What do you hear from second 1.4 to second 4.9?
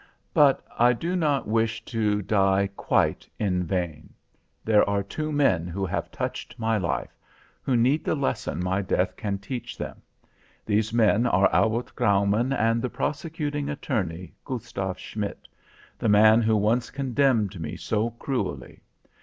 wish to die quite in vain. There